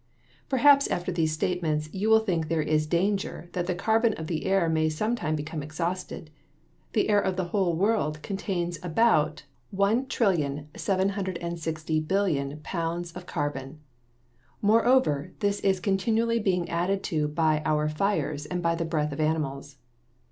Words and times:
Perhaps, 0.49 0.87
after 0.87 1.11
these 1.11 1.31
statements, 1.31 1.87
you 1.93 2.09
may 2.09 2.17
think 2.25 2.47
there 2.47 2.59
is 2.63 2.87
danger 2.87 3.49
that 3.53 3.67
the 3.67 3.75
carbon 3.75 4.13
of 4.15 4.25
the 4.25 4.47
air 4.47 4.67
may 4.67 4.89
sometime 4.89 5.35
become 5.35 5.61
exhausted. 5.61 6.31
The 6.93 7.07
air 7.07 7.19
of 7.21 7.35
the 7.35 7.49
whole 7.53 7.75
world 7.75 8.23
contains 8.23 8.79
about 8.81 9.43
1,760,000,000,000 9.75 12.63
pounds 12.63 13.11
of 13.11 13.27
carbon. 13.27 13.79
Moreover, 14.59 15.33
this 15.39 15.59
is 15.59 15.79
continually 15.79 16.39
being 16.39 16.67
added 16.67 17.03
to 17.03 17.27
by 17.27 17.61
our 17.63 17.87
fires 17.87 18.47
and 18.47 18.63
by 18.63 18.73
the 18.73 18.85
breath 18.85 19.11
of 19.13 19.19
animals. 19.19 19.77